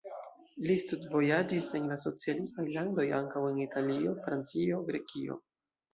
Li 0.69 0.77
studvojaĝis 0.83 1.67
en 1.79 1.85
la 1.93 1.99
socialismaj 2.05 2.67
landoj, 2.79 3.07
ankaŭ 3.21 3.47
en 3.53 3.61
Italio, 3.67 4.19
Francio, 4.25 4.85
Grekio. 4.89 5.39